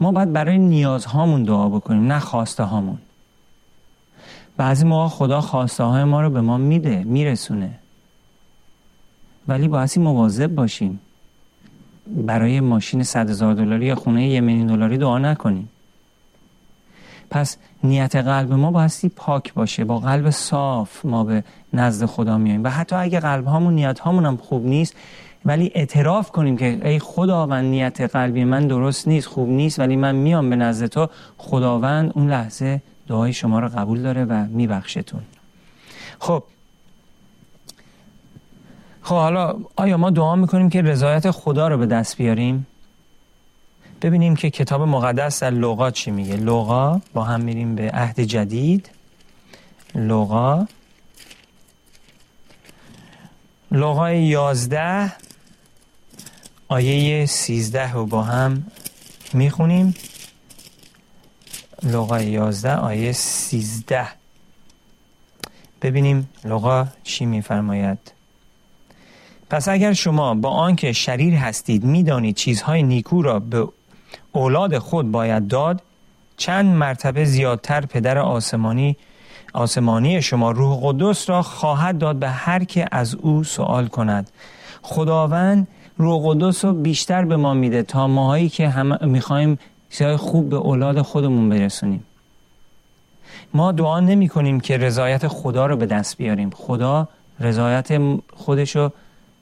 ما 0.00 0.12
باید 0.12 0.32
برای 0.32 0.58
نیازهامون 0.58 1.42
دعا 1.42 1.68
بکنیم 1.68 2.06
نه 2.12 2.18
خواسته 2.18 2.62
هامون 2.62 2.98
بعضی 4.56 4.84
موقع 4.84 5.08
خدا 5.08 5.40
خواسته 5.40 5.84
های 5.84 6.04
ما 6.04 6.20
رو 6.20 6.30
به 6.30 6.40
ما 6.40 6.58
میده 6.58 7.04
میرسونه. 7.04 7.70
ولی 9.48 9.68
بایستی 9.68 10.00
مواظب 10.00 10.54
باشیم. 10.54 11.00
برای 12.06 12.60
ماشین 12.60 13.02
صد 13.02 13.30
هزار 13.30 13.54
دلاری 13.54 13.86
یا 13.86 13.94
خونه 13.94 14.28
یه 14.28 14.40
میلیون 14.40 14.66
دلاری 14.66 14.98
دعا 14.98 15.18
نکنیم. 15.18 15.68
پس 17.30 17.56
نیت 17.84 18.16
قلب 18.16 18.52
ما 18.52 18.70
بایستی 18.70 19.08
پاک 19.08 19.54
باشه 19.54 19.84
با 19.84 19.98
قلب 19.98 20.30
صاف 20.30 21.04
ما 21.04 21.24
به 21.24 21.44
نزد 21.72 22.06
خدا 22.06 22.38
میاییم. 22.38 22.64
و 22.64 22.68
حتی 22.68 22.96
اگه 22.96 23.20
قلب 23.20 23.46
هامون 23.46 23.74
نیت 23.74 23.98
هامون 23.98 24.26
هم 24.26 24.36
خوب 24.36 24.66
نیست 24.66 24.96
ولی 25.44 25.72
اعتراف 25.74 26.30
کنیم 26.30 26.56
که 26.56 26.80
ای 26.84 26.98
خداوند 26.98 27.64
نیت 27.64 28.00
قلبی 28.00 28.44
من 28.44 28.66
درست 28.66 29.08
نیست 29.08 29.26
خوب 29.26 29.48
نیست 29.48 29.78
ولی 29.80 29.96
من 29.96 30.14
میام 30.14 30.50
به 30.50 30.56
نزد 30.56 30.86
تو. 30.86 31.08
خداوند 31.38 32.12
اون 32.14 32.30
لحظه 32.30 32.82
دعای 33.08 33.32
شما 33.32 33.60
رو 33.60 33.68
قبول 33.68 34.02
داره 34.02 34.24
و 34.24 34.46
میبخشتون. 34.46 35.20
خب. 36.18 36.44
خب 39.02 39.14
حالا 39.14 39.56
آیا 39.76 39.96
ما 39.96 40.10
دعا 40.10 40.36
می‌کنیم 40.36 40.68
که 40.70 40.82
رضایت 40.82 41.30
خدا 41.30 41.68
رو 41.68 41.78
به 41.78 41.86
دست 41.86 42.16
بیاریم؟ 42.16 42.66
ببینیم 44.02 44.36
که 44.36 44.50
کتاب 44.50 44.82
مقدس 44.82 45.42
در 45.42 45.50
لغا 45.50 45.90
چی 45.90 46.10
میگه. 46.10 46.36
لغا 46.36 47.00
با 47.14 47.24
هم 47.24 47.40
میریم 47.40 47.74
به 47.74 47.90
عهد 47.90 48.20
جدید. 48.20 48.90
لغا 49.94 50.66
لغا 53.72 54.12
یازده. 54.12 55.12
آیه 56.70 57.26
سیزده 57.26 57.92
رو 57.92 58.06
با 58.06 58.22
هم 58.22 58.66
می‌خونیم. 59.32 59.94
لغا 61.82 62.20
یازده 62.22 62.74
آیه 62.74 63.12
سیزده. 63.12 64.06
ببینیم 65.82 66.28
لغا 66.44 66.86
چی 67.04 67.26
میفرماید. 67.26 68.12
پس 69.50 69.68
اگر 69.68 69.92
شما 69.92 70.34
با 70.34 70.50
آنکه 70.50 70.92
شریر 70.92 71.34
هستید 71.34 71.84
می‌دانید 71.84 72.36
چیزهای 72.36 72.82
نیکو 72.82 73.22
را 73.22 73.38
به 73.38 73.68
اولاد 74.32 74.78
خود 74.78 75.10
باید 75.10 75.48
داد 75.48 75.82
چند 76.36 76.66
مرتبه 76.66 77.24
زیادتر 77.24 77.86
پدر 77.86 78.18
آسمانی 78.18 78.96
آسمانی 79.52 80.22
شما 80.22 80.50
روح 80.50 80.80
قدس 80.82 81.30
را 81.30 81.42
خواهد 81.42 81.98
داد 81.98 82.16
به 82.16 82.28
هر 82.28 82.64
که 82.64 82.86
از 82.92 83.14
او 83.14 83.44
سوال 83.44 83.86
کند. 83.86 84.30
خداوند 84.82 85.68
روح 86.00 86.22
قدس 86.24 86.64
رو 86.64 86.72
بیشتر 86.72 87.24
به 87.24 87.36
ما 87.36 87.54
میده 87.54 87.82
تا 87.82 88.08
ماهایی 88.08 88.48
که 88.48 88.68
هم 88.68 89.08
می‌خوایم 89.08 89.58
چیزهای 89.90 90.16
خوب 90.16 90.50
به 90.50 90.56
اولاد 90.56 91.02
خودمون 91.02 91.48
برسونیم. 91.48 92.04
ما 93.54 93.72
دعا 93.72 94.00
نمی 94.00 94.28
کنیم 94.28 94.60
که 94.60 94.76
رضایت 94.76 95.28
خدا 95.28 95.66
رو 95.66 95.76
به 95.76 95.86
دست 95.86 96.16
بیاریم. 96.16 96.50
خدا 96.50 97.08
رضایت 97.40 97.88
خودش 98.36 98.76
رو 98.76 98.92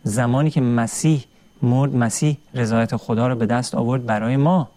زمانی 0.02 0.50
که 0.50 0.60
مسیح 0.60 1.24
مرد 1.62 1.96
مسیح 1.96 2.36
رضایت 2.54 2.96
خدا 2.96 3.28
رو 3.28 3.34
به 3.34 3.46
دست 3.46 3.74
آورد 3.74 4.06
برای 4.06 4.36
ما. 4.36 4.68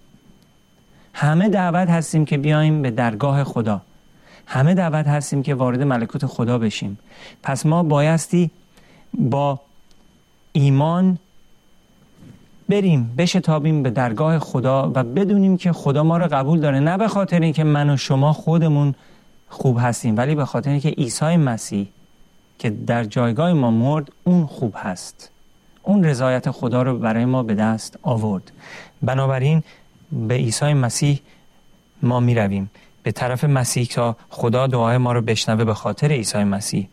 همه 1.13 1.50
دعوت 1.50 1.89
هستیم 1.89 2.25
که 2.25 2.38
بیایم 2.38 2.81
به 2.81 2.91
درگاه 2.91 3.43
خدا. 3.43 3.81
همه 4.45 4.73
دعوت 4.73 5.07
هستیم 5.07 5.43
که 5.43 5.55
وارد 5.55 5.83
ملکوت 5.83 6.25
خدا 6.25 6.57
بشیم. 6.57 6.97
پس 7.43 7.65
ما 7.65 7.83
بایستی 7.83 8.51
با 9.13 9.59
ایمان 10.53 11.17
بریم 12.72 13.13
بشتابیم 13.18 13.84
به 13.84 13.90
درگاه 13.90 14.40
خدا 14.40 14.92
و 14.96 15.04
بدونیم 15.04 15.58
که 15.58 15.72
خدا 15.72 16.04
ما 16.04 16.18
رو 16.18 16.28
قبول 16.32 16.60
داره. 16.60 16.80
نه 16.80 16.98
به 16.98 17.08
خاطر 17.08 17.40
اینکه 17.40 17.63
من 17.63 17.90
و 17.90 17.98
شما 17.98 18.34
خودمون 18.34 18.96
خوب 19.50 19.78
هستیم 19.82 20.18
ولی 20.18 20.36
به 20.36 20.46
خاطر 20.46 20.70
اینکه 20.70 20.90
عیسی 20.90 21.38
مسیح 21.38 21.88
که 22.60 22.70
در 22.70 23.04
جایگاه 23.04 23.54
ما 23.54 23.72
مرد 23.72 24.12
اون 24.24 24.46
خوب 24.46 24.74
هست. 24.78 25.32
اون 25.84 26.04
رضایت 26.04 26.51
خدا 26.51 26.82
رو 26.82 26.98
برای 26.98 27.25
ما 27.25 27.44
به 27.44 27.56
دست 27.56 28.00
آورد. 28.04 28.51
بنابراین 29.01 29.63
به 30.12 30.34
عیسی 30.34 30.74
مسیح 30.74 31.20
ما 32.04 32.20
می 32.20 32.36
رویم 32.36 32.72
به 33.04 33.12
طرف 33.12 33.44
مسیح 33.44 33.86
تا 33.86 34.16
خدا 34.30 34.68
دعای 34.68 34.98
ما 34.98 35.12
رو 35.12 35.22
بشنوه 35.22 35.63
به 35.63 35.74
خاطر 35.74 36.12
عیسی 36.12 36.44
مسیح. 36.44 36.88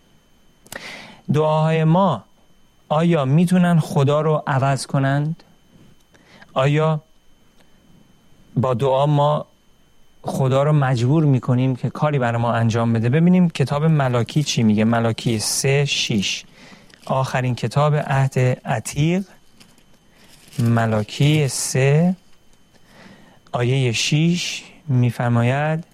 دعاهای 1.33 1.85
ما 1.85 2.25
آیا 2.89 3.25
می‌تونن 3.25 3.79
خدا 3.79 4.21
رو 4.21 4.43
عوض 4.47 4.87
کنند؟ 4.87 5.45
آیا 6.59 7.00
با 8.57 8.75
دعا 8.75 9.07
ما 9.07 9.47
خدا 10.23 10.62
رو 10.62 10.73
مجبور 10.73 11.25
می‌کنیم 11.25 11.77
که 11.77 11.91
کاری 11.91 12.19
برای 12.19 12.43
ما 12.43 12.53
انجام 12.53 12.93
بده؟ 12.93 13.09
ببینیم 13.09 13.49
کتاب 13.49 13.85
ملاکی 13.85 14.43
چی 14.43 14.62
میگه. 14.62 14.85
ملاکی 14.85 15.38
سه 15.38 15.85
شیش. 15.85 16.45
آخرین 17.07 17.55
کتاب 17.55 17.95
عهد 17.95 18.38
عتیق. 18.65 19.25
ملاکی 20.59 21.49
سه. 21.49 22.17
آیه 23.53 23.93
شیش 23.93 24.65
میفرماید 24.88 25.85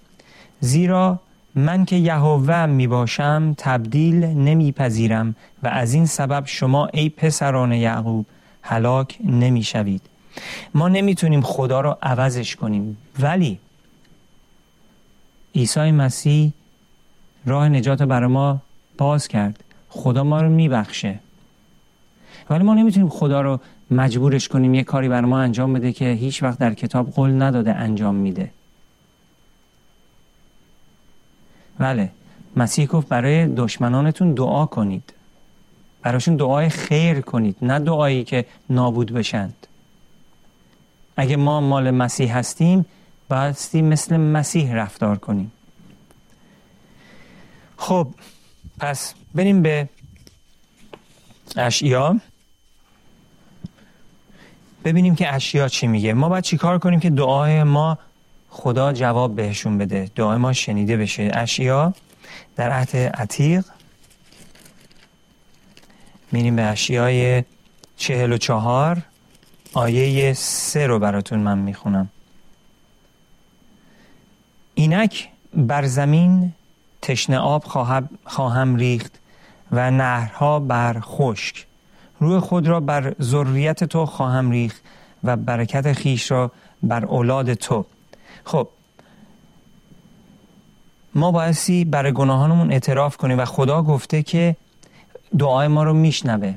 زیرا 0.59 1.19
من 1.55 1.85
که 1.85 1.95
یهوه 1.95 2.65
می 2.65 2.87
باشم 2.87 3.53
تبدیل 3.57 4.25
نمیپذیرم 4.25 5.35
و 5.63 5.67
از 5.67 5.93
این 5.93 6.05
سبب 6.05 6.43
شما 6.45 6.85
ای 6.85 7.09
پسران 7.09 7.71
یعقوب 7.71 8.25
هلاک 8.61 9.17
نمی‌شوید. 9.23 10.14
ما 10.73 10.87
نمی‌تونیم 10.89 11.41
خدا 11.41 11.81
رو 11.81 11.97
عوضش 12.01 12.55
کنیم. 12.55 12.97
ولی 13.19 13.59
عیسی 15.55 15.91
مسیح 15.91 16.53
راه 17.45 17.69
نجات 17.69 18.01
برای 18.01 18.29
ما 18.29 18.61
باز 18.97 19.27
کرد. 19.27 19.63
خدا 19.89 20.23
ما 20.23 20.41
رو 20.41 20.49
میبخشه. 20.49 21.19
ولی 22.49 22.63
ما 22.63 22.73
نمی‌تونیم 22.73 23.09
خدا 23.09 23.41
رو 23.41 23.59
مجبورش 23.91 24.47
کنیم 24.47 24.73
یه 24.73 24.83
کاری 24.83 25.09
برای 25.09 25.29
ما 25.29 25.39
انجام 25.39 25.73
بده 25.73 25.93
که 25.93 26.11
هیچ 26.11 26.43
وقت 26.43 26.59
در 26.59 26.73
کتاب 26.73 27.11
قول 27.11 27.41
نداده 27.41 27.73
انجام 27.73 28.15
میده. 28.15 28.51
بله 31.79 32.09
مسیح 32.55 32.85
گفت 32.85 33.07
برای 33.07 33.47
دشمنانتون 33.47 34.33
دعا 34.33 34.65
کنید. 34.65 35.13
براشون 36.01 36.35
دعای 36.35 36.69
خیر 36.69 37.21
کنید 37.21 37.57
نه 37.61 37.79
دعایی 37.79 38.23
که 38.23 38.45
نابود 38.69 39.13
بشند. 39.13 39.67
اگه 41.17 41.35
ما 41.35 41.61
مال 41.61 41.91
مسیح 41.91 42.37
هستیم 42.37 42.85
بایستی 43.29 43.81
مثل 43.81 44.17
مسیح 44.17 44.73
رفتار 44.73 45.17
کنیم. 45.17 45.51
خب 47.77 48.07
پس 48.79 49.13
بریم 49.35 49.61
به 49.61 49.89
اشیا 51.57 52.19
ببینیم 54.83 55.15
که 55.15 55.33
اشیا 55.33 55.67
چی 55.67 55.87
میگه. 55.87 56.13
ما 56.13 56.29
باید 56.29 56.43
چیکار 56.43 56.79
کنیم 56.79 56.99
که 56.99 57.09
دعای 57.09 57.63
ما 57.63 57.97
خدا 58.49 58.93
جواب 58.93 59.35
بهشون 59.35 59.77
بده. 59.77 60.11
دعای 60.15 60.37
ما 60.37 60.53
شنیده 60.53 60.97
بشه. 60.97 61.31
اشیا 61.33 61.93
در 62.55 62.71
عهد 62.71 62.95
عتیق. 62.95 63.65
میریم 66.31 66.55
به 66.55 66.61
اشیای 66.61 67.43
چهل 67.97 68.31
و 68.31 68.37
چهار. 68.37 69.01
آیه 69.73 70.33
سه 70.33 70.87
رو 70.87 70.99
براتون 70.99 71.39
من 71.39 71.57
می‌خونم. 71.57 72.09
اینک 74.73 75.29
بر 75.53 75.85
زمین 75.85 76.53
تشنه 77.01 77.37
آب 77.37 77.63
خواهم 78.25 78.75
ریخت 78.75 79.19
و 79.71 79.91
نهرها 79.91 80.59
بر 80.59 80.99
خشک. 80.99 81.65
روح 82.19 82.39
خود 82.39 82.67
را 82.67 82.79
بر 82.79 83.15
ذریت 83.21 83.83
تو 83.83 84.05
خواهم 84.05 84.51
ریخت 84.51 84.81
و 85.23 85.37
برکت 85.37 85.93
خیش 85.93 86.31
را 86.31 86.51
بر 86.83 87.05
اولاد 87.05 87.53
تو. 87.53 87.85
خب 88.43 88.67
ما 91.15 91.31
بایستی 91.31 91.85
برای 91.85 92.13
گناهانمون 92.13 92.71
اعتراف 92.71 93.17
کنیم 93.17 93.39
و 93.39 93.45
خدا 93.45 93.83
گفته 93.83 94.23
که 94.23 94.55
دعای 95.39 95.67
ما 95.67 95.83
رو 95.83 95.93
میشنوه 95.93 96.55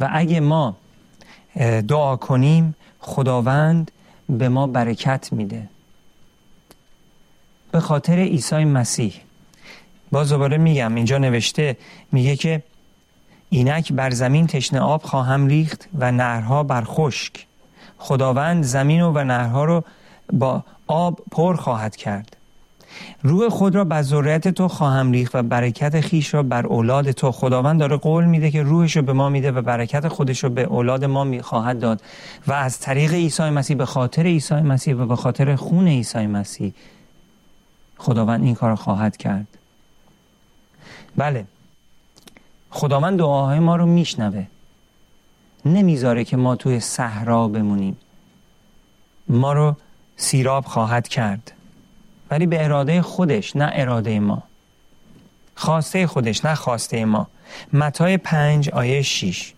و 0.00 0.08
اگه 0.12 0.40
ما 0.40 0.76
دعا 1.88 2.16
کنیم 2.16 2.74
خداوند 3.00 3.90
به 4.28 4.48
ما 4.48 4.66
برکت 4.66 5.28
میده. 5.32 5.68
به 7.72 7.80
خاطر 7.80 8.18
عیسی 8.18 8.64
مسیح. 8.64 9.14
باز 10.10 10.28
دوباره 10.28 10.56
میگم 10.56 10.94
اینجا 10.94 11.18
نوشته 11.18 11.76
میگه 12.12 12.36
که 12.36 12.62
اینک 13.50 13.92
بر 13.92 14.10
زمین 14.10 14.46
تشنه 14.46 14.80
آب 14.80 15.02
خواهم 15.02 15.46
ریخت 15.46 15.88
و 15.98 16.12
نهرها 16.12 16.62
بر 16.62 16.84
خشک. 16.84 17.46
خداوند 17.98 18.64
زمین 18.64 19.02
و, 19.02 19.24
نهرها 19.24 19.64
رو 19.64 19.84
با 20.32 20.64
آب 20.86 21.20
پر 21.30 21.56
خواهد 21.56 21.96
کرد. 21.96 22.36
روح 23.22 23.48
خود 23.48 23.74
را 23.74 23.84
بر 23.84 24.02
ذریت 24.02 24.48
تو 24.48 24.68
خواهم 24.68 25.12
ریخت 25.12 25.34
و 25.34 25.42
برکت 25.42 26.00
خیش 26.00 26.34
را 26.34 26.42
بر 26.42 26.66
اولاد 26.66 27.10
تو. 27.10 27.32
خداوند 27.32 27.80
داره 27.80 27.96
قول 27.96 28.24
میده 28.24 28.50
که 28.50 28.62
روحش 28.62 28.96
رو 28.96 29.02
به 29.02 29.12
ما 29.12 29.28
میده 29.28 29.52
و 29.52 29.62
برکت 29.62 30.08
خودش 30.08 30.44
رو 30.44 30.50
به 30.50 30.62
اولاد 30.62 31.04
ما 31.04 31.42
خواهد 31.42 31.80
داد. 31.80 32.02
و 32.46 32.52
از 32.52 32.80
طریق 32.80 33.12
عیسی 33.14 33.42
مسیح 33.42 33.76
به 33.76 33.86
خاطر 33.86 34.22
عیسی 34.22 34.54
مسیح 34.54 34.94
و 34.94 35.06
به 35.06 35.16
خاطر 35.16 35.56
خون 35.56 35.88
عیسی 35.88 36.26
مسیح 36.26 36.72
خداوند 37.98 38.44
این 38.44 38.54
کار 38.54 38.74
خواهد 38.74 39.16
کرد. 39.16 39.46
بله. 41.16 41.44
خداوند 42.70 43.18
دعاهای 43.18 43.58
ما 43.58 43.76
رو 43.76 43.86
میشنوه. 43.86 44.46
نمی‌ذاره 45.64 46.24
که 46.24 46.36
ما 46.36 46.56
توی 46.56 46.80
صحرا 46.80 47.48
بمونیم. 47.48 47.96
ما 49.28 49.52
رو 49.52 49.76
سیراب 50.16 50.64
خواهد 50.64 51.08
کرد. 51.08 51.52
ولی 52.34 52.46
به 52.46 52.64
اراده 52.64 53.02
خودش 53.02 53.56
نه 53.56 53.70
اراده 53.72 54.20
ما. 54.20 54.42
خواسته 55.54 56.06
خودش 56.06 56.44
نه 56.44 56.54
خواسته 56.54 57.04
ما. 57.04 57.28
متای 57.72 58.16
پنج 58.16 58.68
آیه 58.68 59.02
شیش. 59.02 59.52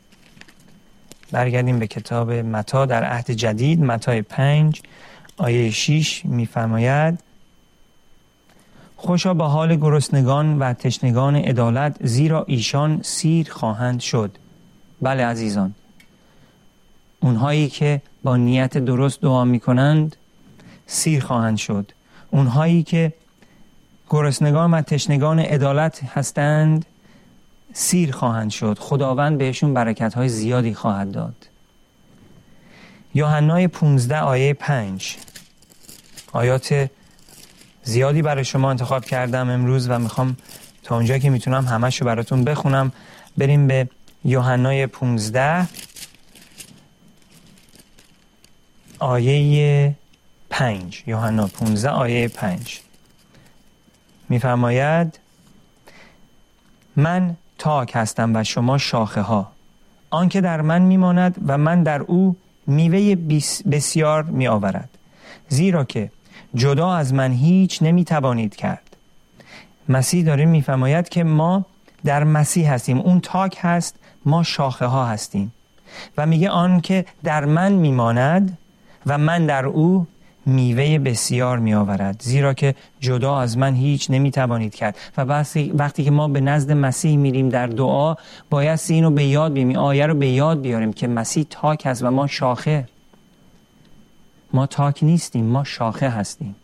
برگردیم 1.32 1.78
به 1.78 1.86
کتاب 1.86 2.32
متا 2.32 2.86
در 2.86 3.04
عهد 3.04 3.30
جدید. 3.30 3.82
متای 3.82 4.22
پنج 4.22 4.82
آیه 5.36 5.70
شیش 5.70 6.24
میفرماید 6.24 7.18
خوشا 8.96 9.34
به 9.34 9.44
حال 9.44 9.76
گرسنگان 9.76 10.58
و 10.58 10.72
تشنگان 10.72 11.36
عدالت 11.36 11.96
زیرا 12.00 12.44
ایشان 12.48 13.02
سیر 13.02 13.50
خواهند 13.50 14.00
شد. 14.00 14.38
بله 15.02 15.24
عزیزان. 15.24 15.74
اونهایی 17.20 17.68
که 17.68 18.02
با 18.22 18.36
نیت 18.36 18.78
درست 18.78 19.20
دعا 19.22 19.44
می 19.44 19.60
کنند 19.60 20.16
سیر 20.86 21.24
خواهند 21.24 21.56
شد. 21.56 21.92
اونهایی 22.30 22.82
که 22.82 23.12
گرسنگان 24.10 24.70
و 24.74 24.82
تشنگان 24.82 25.38
عدالت 25.38 26.02
هستند 26.04 26.86
سیر 27.72 28.12
خواهند 28.12 28.50
شد. 28.50 28.78
خداوند 28.80 29.38
بهشون 29.38 29.74
برکت 29.74 30.14
های 30.14 30.28
زیادی 30.28 30.74
خواهد 30.74 31.12
داد. 31.12 31.48
یوحنای 33.14 33.68
15 33.68 34.20
آیه 34.20 34.54
5 34.54 35.16
آیات 36.32 36.90
زیادی 37.82 38.22
برای 38.22 38.44
شما 38.44 38.70
انتخاب 38.70 39.04
کردم 39.04 39.50
امروز 39.50 39.90
و 39.90 39.98
می‌خوام 39.98 40.36
تا 40.82 40.96
اونجا 40.96 41.18
که 41.18 41.30
می‌تونم 41.30 41.64
همش 41.64 42.00
رو 42.00 42.06
براتون 42.06 42.44
بخونم 42.44 42.92
بریم 43.38 43.66
به 43.66 43.88
یوحنای 44.24 44.86
15 44.86 45.66
آیه 48.98 49.94
5 50.58 51.02
یوحنا 51.06 51.46
15 51.46 51.90
آیه 51.90 52.28
5 52.28 52.80
میفرماید 54.28 55.18
من 56.96 57.36
تاک 57.58 57.92
هستم 57.94 58.36
و 58.36 58.44
شما 58.44 58.78
شاخه 58.78 59.20
ها 59.20 59.52
آنکه 60.10 60.40
در 60.40 60.60
من 60.60 60.82
میماند 60.82 61.36
و 61.46 61.58
من 61.58 61.82
در 61.82 62.00
او 62.00 62.36
میوه 62.66 63.14
بسیار 63.70 64.22
می 64.22 64.48
آورد 64.48 64.88
زیرا 65.48 65.84
که 65.84 66.10
جدا 66.54 66.94
از 66.94 67.14
من 67.14 67.32
هیچ 67.32 67.82
نمی 67.82 68.04
توانید 68.04 68.56
کرد. 68.56 68.96
مسیح 69.88 70.24
داره 70.24 70.44
میفرماید 70.44 71.08
که 71.08 71.24
ما 71.24 71.64
در 72.04 72.24
مسیح 72.24 72.72
هستیم. 72.72 72.98
اون 72.98 73.20
تاک 73.20 73.58
هست 73.60 73.94
ما 74.24 74.42
شاخه 74.42 74.86
ها 74.86 75.06
هستیم. 75.06 75.52
و 76.16 76.26
میگه 76.26 76.50
آن 76.50 76.80
که 76.80 77.04
در 77.24 77.44
من 77.44 77.72
میماند 77.72 78.58
و 79.06 79.18
من 79.18 79.46
در 79.46 79.66
او 79.66 80.06
میوه 80.46 80.98
بسیار 80.98 81.58
می 81.58 81.74
آورد 81.74 82.22
زیرا 82.22 82.54
که 82.54 82.74
جدا 83.00 83.40
از 83.40 83.58
من 83.58 83.74
هیچ 83.74 84.10
نمی 84.10 84.30
توانید 84.30 84.74
کرد. 84.74 84.96
و 85.16 85.44
وقتی 85.74 86.04
که 86.04 86.10
ما 86.10 86.28
به 86.28 86.40
نزد 86.40 86.72
مسیح 86.72 87.16
میریم 87.16 87.48
در 87.48 87.66
دعا 87.66 88.14
باید 88.50 88.80
اینو 88.88 89.10
به 89.10 89.24
یاد 89.24 89.52
بیاریم 89.52 89.76
آیه 89.76 90.06
رو 90.06 90.14
به 90.14 90.28
یاد 90.28 90.60
بیاریم 90.60 90.92
که 90.92 91.08
مسیح 91.08 91.46
تاک 91.50 91.82
است 91.86 92.02
و 92.02 92.10
ما 92.10 92.26
شاخه. 92.26 92.88
ما 94.52 94.66
تاک 94.66 95.04
نیستیم 95.04 95.44
ما 95.44 95.64
شاخه 95.64 96.08
هستیم. 96.08 96.56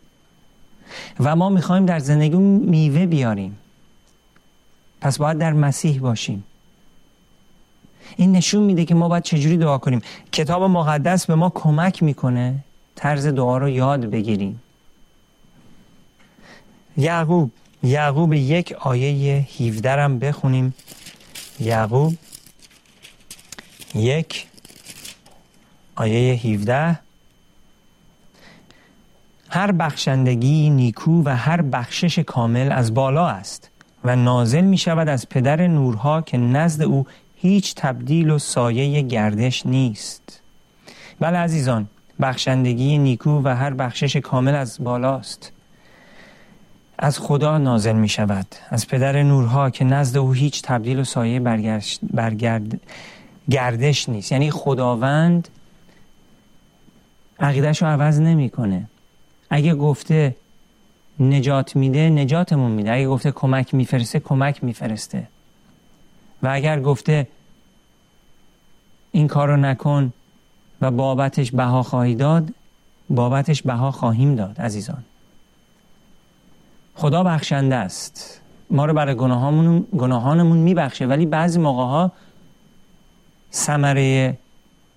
و 1.19 1.35
ما 1.35 1.49
می‌خوایم 1.49 1.85
در 1.85 1.99
زندگی 1.99 2.37
میوه 2.37 3.05
بیاریم. 3.05 3.57
پس 5.01 5.17
باید 5.17 5.37
در 5.37 5.53
مسیح 5.53 5.99
باشیم. 5.99 6.43
این 8.15 8.31
نشون 8.31 8.63
میده 8.63 8.85
که 8.85 8.95
ما 8.95 9.09
باید 9.09 9.23
چجوری 9.23 9.57
دعا 9.57 9.77
کنیم. 9.77 10.01
کتاب 10.31 10.63
مقدس 10.63 11.25
به 11.25 11.35
ما 11.35 11.49
کمک 11.49 12.03
می‌کنه 12.03 12.55
طرز 12.95 13.27
دعا 13.27 13.57
رو 13.57 13.69
یاد 13.69 14.05
بگیریم. 14.05 14.61
یعقوب 16.97 17.51
یعقوب 17.83 18.33
یک 18.33 18.71
آیه 18.71 19.47
17 19.59 19.91
هم 19.91 20.19
بخونیم. 20.19 20.73
یعقوب 21.59 22.17
یک 23.95 24.47
آیه 25.95 26.33
17 26.33 26.99
هر 29.49 29.71
بخشندگی 29.71 30.69
نیکو 30.69 31.23
و 31.23 31.35
هر 31.35 31.61
بخشش 31.61 32.19
کامل 32.19 32.71
از 32.71 32.93
بالا 32.93 33.27
است 33.27 33.69
و 34.03 34.15
نازل 34.15 34.61
می 34.61 34.77
شود 34.77 35.07
از 35.09 35.29
پدر 35.29 35.67
نورها 35.67 36.21
که 36.21 36.37
نزد 36.37 36.81
او 36.81 37.05
هیچ 37.35 37.75
تبدیل 37.75 38.29
و 38.29 38.39
سایه 38.39 39.01
گردش 39.01 39.65
نیست. 39.65 40.41
بله 41.19 41.37
عزیزان 41.37 41.87
بخشندگی 42.21 42.97
نیکو 42.97 43.41
و 43.43 43.55
هر 43.55 43.73
بخشش 43.73 44.15
کامل 44.15 44.55
از 44.55 44.77
بالاست. 44.83 45.51
از 46.97 47.19
خدا 47.19 47.57
نازل 47.57 47.95
می 47.95 48.09
شود 48.09 48.47
از 48.69 48.87
پدر 48.87 49.23
نورها 49.23 49.69
که 49.69 49.85
نزد 49.85 50.17
او 50.17 50.33
هیچ 50.33 50.61
تبدیل 50.61 50.99
و 50.99 51.03
سایه 51.03 51.39
برگرد 52.13 52.79
گردش 53.49 54.09
نیست. 54.09 54.31
یعنی 54.31 54.51
خداوند 54.51 55.47
عقیدش 57.39 57.81
رو 57.81 57.87
عوض 57.87 58.19
نمی‌کنه. 58.19 58.85
اگه 59.49 59.75
گفته 59.75 60.35
نجات 61.19 61.75
میده 61.75 62.09
نجاتمون 62.09 62.71
میده. 62.71 62.93
اگه 62.93 63.07
گفته 63.07 63.31
کمک 63.31 63.73
میفرسته 63.73 64.19
کمک 64.19 64.63
میفرسته. 64.63 65.27
و 66.43 66.47
اگر 66.47 66.79
گفته 66.79 67.27
این 69.11 69.27
کار 69.27 69.47
رو 69.47 69.57
نکن 69.57 70.13
و 70.83 70.91
بابتش 70.91 71.51
بها 71.51 71.83
خواهی 71.83 72.15
داد 72.15 72.49
بابتش 73.09 73.61
بها 73.61 73.91
خواهیم 73.91 74.35
داد 74.35 74.61
عزیزان. 74.61 75.03
خدا 76.95 77.23
بخشنده 77.23 77.75
است. 77.75 78.41
ما 78.69 78.85
رو 78.85 78.93
برای 78.93 79.15
گناهانمون, 79.15 79.87
گناهانمون 79.97 80.57
میبخشه 80.57 81.05
ولی 81.05 81.25
بعضی 81.25 81.59
موقع 81.59 81.83
ها 81.83 82.11
ثمره 83.53 84.37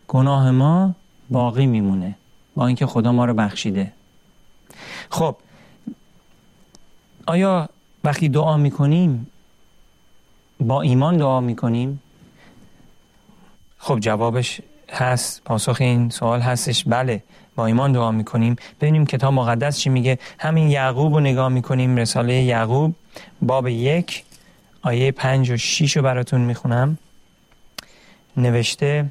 گناه 0.08 0.50
ما 0.50 0.94
باقی 1.30 1.66
میمونه 1.66 2.14
با 2.56 2.66
اینکه 2.66 2.86
خدا 2.86 3.12
ما 3.12 3.24
رو 3.24 3.34
بخشیده. 3.34 3.92
خب 5.10 5.36
آیا 7.26 7.68
وقتی 8.04 8.28
دعا 8.28 8.56
می‌کنیم 8.56 9.26
با 10.60 10.82
ایمان 10.82 11.16
دعا 11.16 11.40
می‌کنیم؟ 11.40 12.02
خب 13.78 13.98
جوابش 14.00 14.60
هست. 14.92 15.42
پاسخ 15.44 15.76
این 15.80 16.10
سوال 16.10 16.40
هستش. 16.40 16.84
بله 16.84 17.22
با 17.56 17.66
ایمان 17.66 17.92
دعا 17.92 18.10
می‌کنیم. 18.10 18.56
ببینیم 18.80 19.06
کتاب 19.06 19.32
مقدس 19.32 19.78
چی 19.78 19.90
میگه. 19.90 20.18
همین 20.38 20.70
یعقوب 20.70 21.14
رو 21.14 21.20
نگاه 21.20 21.48
می‌کنیم. 21.48 21.96
رساله 21.96 22.34
یعقوب 22.34 22.94
باب 23.42 23.68
یک 23.68 24.24
آیه 24.82 25.12
پنج 25.12 25.50
و 25.50 25.56
شیش 25.56 25.96
رو 25.96 26.02
براتون 26.02 26.40
می‌خونم. 26.40 26.98
نوشته 28.36 29.06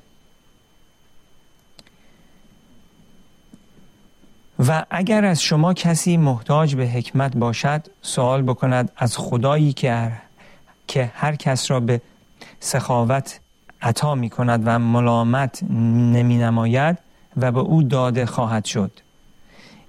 و 4.59 4.85
اگر 4.89 5.25
از 5.25 5.41
شما 5.41 5.73
کسی 5.73 6.17
محتاج 6.17 6.75
به 6.75 6.87
حکمت 6.87 7.37
باشد 7.37 7.87
سوال 8.01 8.41
بکند 8.41 8.91
از 8.97 9.17
خدایی 9.17 9.73
که 9.73 10.11
که 10.87 11.11
هر 11.15 11.35
کس 11.35 11.71
را 11.71 11.79
به 11.79 12.01
سخاوت 12.59 13.39
عطا 13.85 14.15
می 14.15 14.29
کند 14.29 14.61
و 14.65 14.79
ملامت 14.79 15.63
نمی 16.13 16.37
نماید 16.37 16.97
و 17.37 17.51
به 17.51 17.59
او 17.59 17.83
داده 17.83 18.25
خواهد 18.25 18.65
شد. 18.65 18.91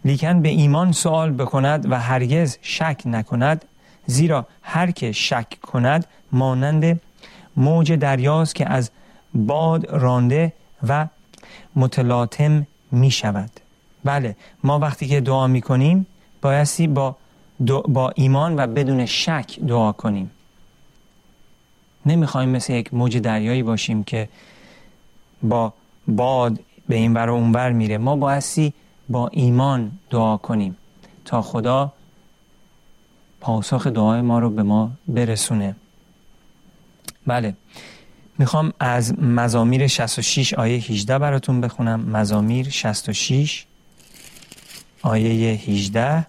لیکن 0.05 0.43
به 0.43 0.49
ایمان 0.49 0.93
سوال 0.93 1.31
بکند 1.31 1.91
و 1.91 2.01
هرگز 2.01 2.59
شک 2.63 3.03
نکند 3.05 3.65
زیرا 4.07 4.47
هر 4.63 4.91
که 4.91 5.13
شک 5.13 5.61
کند 5.63 6.07
مانند 6.33 7.01
موج 7.57 7.93
دریاست 7.93 8.55
که 8.55 8.71
از 8.71 8.91
باد 9.35 9.91
رانده 9.91 10.53
و 10.89 11.07
متلاطم 11.77 12.67
می 12.93 13.11
شود 13.11 13.51
بله 14.05 14.37
ما 14.65 14.79
وقتی 14.79 15.07
که 15.07 15.21
دعا 15.21 15.47
می 15.47 15.61
کنیم 15.61 16.07
بایستی 16.43 16.87
با, 16.87 17.17
با 17.89 18.13
ایمان 18.15 18.57
و 18.57 18.67
بدون 18.67 19.07
شک 19.07 19.61
دعا 19.61 19.93
کنیم. 19.93 20.31
نمی‌خوایم 22.07 22.49
مثل 22.49 22.73
یک 22.73 22.95
موج 22.95 23.19
دریایی 23.19 23.62
باشیم 23.62 24.05
که 24.05 24.29
با 25.42 25.73
باد 26.09 26.61
به 26.88 26.95
این 26.95 27.14
ور 27.14 27.31
و 27.31 27.35
اونور 27.35 27.73
میره. 27.73 27.99
ما 27.99 28.16
بایستی 28.16 28.73
با 29.09 29.29
ایمان 29.29 29.92
دعا 30.11 30.37
کنیم 30.37 30.77
تا 31.25 31.42
خدا 31.42 31.92
پاسخ 33.40 33.87
دعای 33.87 34.21
ما 34.21 34.38
رو 34.38 34.51
به 34.51 34.62
ما 34.62 34.90
برسونه. 35.09 35.77
بله 37.27 37.55
می‌خوام 38.38 38.73
از 38.81 39.19
مزامیر 39.19 39.87
66 39.87 40.55
آیه 40.55 40.77
18 40.77 41.19
براتون 41.19 41.61
بخونم. 41.61 42.01
مزامیر 42.01 42.69
66 42.71 43.66
آیه 45.03 45.53
18 45.53 46.27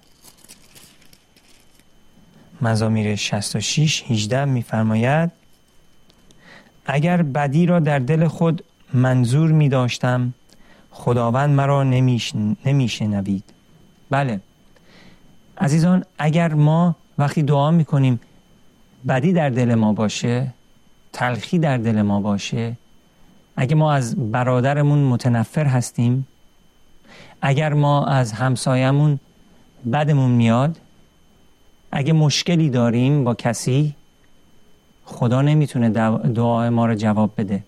مزامیر 2.62 3.16
66 3.16 4.04
18 4.08 4.46
میفرماید 4.46 5.32
اگر 6.88 7.22
بدی 7.22 7.66
را 7.66 7.80
در 7.80 8.00
دل 8.00 8.28
خود 8.28 8.64
منظور 8.94 9.52
می 9.52 9.70
داشتم 9.70 10.34
خداوند 10.92 11.50
مرا 11.50 11.84
نمیشنوید. 12.66 13.44
بله. 14.10 14.40
عزیزان 15.58 16.04
اگر 16.20 16.54
ما 16.54 16.96
وقتی 17.18 17.44
دعا 17.44 17.72
می 17.72 17.86
کنیم 17.86 18.20
بدی 19.08 19.34
در 19.34 19.50
دل 19.50 19.76
ما 19.76 19.94
باشه 19.94 20.54
تلخی 21.14 21.60
در 21.60 21.78
دل 21.78 22.02
ما 22.02 22.22
باشه 22.22 22.78
اگر 23.56 23.76
ما 23.76 23.94
از 23.94 24.32
برادرمون 24.32 25.00
متنفر 25.00 25.66
هستیم 25.66 26.28
اگر 27.42 27.74
ما 27.74 28.06
از 28.06 28.32
همسایمون 28.32 29.20
بدمون 29.94 30.32
میاد 30.32 30.80
اگه 31.92 32.14
مشکلی 32.14 32.70
داریم 32.70 33.24
با 33.24 33.36
کسی 33.36 33.96
خدا 35.08 35.42
نمی‌تونه 35.42 35.90
دعای 36.34 36.70
ما 36.70 36.86
رو 36.86 36.96
جواب 36.96 37.32
بده. 37.38 37.64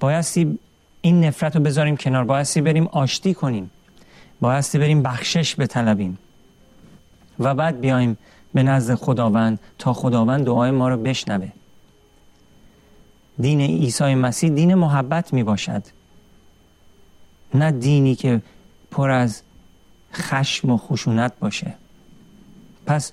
بایستی 0.00 0.58
این 1.00 1.24
نفرت 1.24 1.56
رو 1.56 1.62
بذاریم 1.62 1.96
کنار. 1.96 2.24
بایستی 2.24 2.60
بریم 2.60 2.86
آشتی 2.86 3.34
کنیم. 3.34 3.70
بایستی 4.40 4.78
بریم 4.78 5.02
بخشش 5.02 5.60
بطلبیم. 5.60 6.18
و 7.38 7.54
بعد 7.54 7.80
بیایم 7.80 8.18
به 8.54 8.62
نزد 8.62 8.94
خداوند 8.94 9.58
تا 9.78 9.92
خداوند 9.92 10.44
دعای 10.44 10.70
ما 10.70 10.88
رو 10.88 10.96
بشنوه. 10.96 11.48
دین 13.38 13.60
عیسی 13.60 14.14
مسیح 14.14 14.50
دین 14.50 14.74
محبت 14.74 15.32
می 15.32 15.42
باشد. 15.42 15.82
نه 17.54 17.70
دینی 17.70 18.14
که 18.14 18.42
پر 18.90 19.10
از 19.10 19.42
خشم 20.14 20.70
و 20.70 20.78
خشونت 20.78 21.32
باشه. 21.40 21.74
پس 22.86 23.12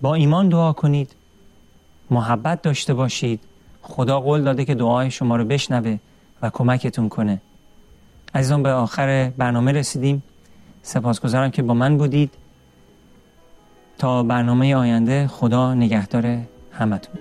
با 0.00 0.14
ایمان 0.14 0.48
دعا 0.48 0.72
کنید. 0.72 1.17
محبت 2.10 2.62
داشته 2.62 2.94
باشید. 2.94 3.40
خدا 3.82 4.20
قول 4.20 4.42
داده 4.42 4.64
که 4.64 4.74
دعای 4.74 5.10
شما 5.10 5.36
رو 5.36 5.44
بشنوه 5.44 5.98
و 6.42 6.50
کمکتون 6.50 7.08
کنه. 7.08 7.40
عزیزان 8.34 8.62
به 8.62 8.70
آخر 8.70 9.32
برنامه 9.38 9.72
رسیدیم. 9.72 10.22
سپاسگزارم 10.82 11.50
که 11.50 11.62
با 11.62 11.74
من 11.74 11.96
بودید. 11.98 12.30
تا 13.98 14.22
برنامه 14.22 14.76
آینده 14.76 15.26
خدا 15.26 15.74
نگهدار 15.74 16.38
همتون. 16.72 17.20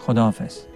خدا 0.00 0.22
حافظ 0.22 0.75